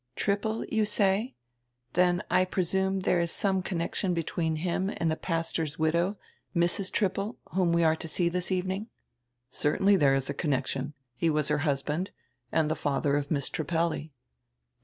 "Trippel, 0.15 0.65
you 0.65 0.83
say? 0.83 1.35
Then, 1.93 2.23
I 2.31 2.43
presume, 2.43 3.03
diere 3.03 3.21
is 3.21 3.31
some 3.31 3.61
connection 3.61 4.15
between 4.15 4.55
him 4.55 4.89
and 4.97 5.11
die 5.11 5.15
pastor's 5.15 5.77
widow, 5.77 6.17
Mrs. 6.55 6.91
Trip 6.91 7.13
pel, 7.13 7.37
whom 7.51 7.71
we 7.71 7.83
are 7.83 7.95
to 7.97 8.07
see 8.07 8.27
this 8.27 8.51
evening." 8.51 8.87
"Certainly 9.51 9.97
there 9.97 10.15
is 10.15 10.27
a 10.27 10.33
connection. 10.33 10.95
He 11.15 11.29
was 11.29 11.49
her 11.49 11.59
husband, 11.59 12.09
and 12.51 12.67
die 12.67 12.73
father 12.73 13.15
of 13.15 13.29
Miss 13.29 13.47
Trippelli." 13.47 14.09